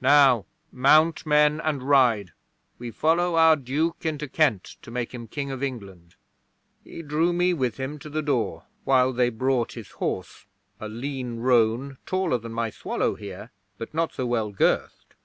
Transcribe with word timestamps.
Now, 0.00 0.46
mount, 0.70 1.26
men, 1.26 1.60
and 1.60 1.82
ride. 1.82 2.32
We 2.78 2.92
follow 2.92 3.34
our 3.34 3.56
Duke 3.56 4.06
into 4.06 4.28
Kent 4.28 4.76
to 4.82 4.92
make 4.92 5.12
him 5.12 5.26
King 5.26 5.50
of 5.50 5.60
England." 5.60 6.14
'He 6.84 7.02
drew 7.02 7.32
me 7.32 7.52
with 7.52 7.78
him 7.78 7.98
to 7.98 8.08
the 8.08 8.22
door 8.22 8.66
while 8.84 9.12
they 9.12 9.28
brought 9.28 9.72
his 9.72 9.90
horse 9.90 10.46
a 10.78 10.88
lean 10.88 11.40
roan, 11.40 11.98
taller 12.06 12.38
than 12.38 12.52
my 12.52 12.70
Swallow 12.70 13.16
here, 13.16 13.50
but 13.76 13.92
not 13.92 14.12
so 14.12 14.24
well 14.24 14.52
girthed. 14.52 15.16